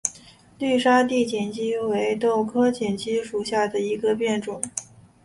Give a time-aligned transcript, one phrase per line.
[0.57, 4.59] 绿沙地锦鸡儿为豆科锦鸡儿属下的一个变种。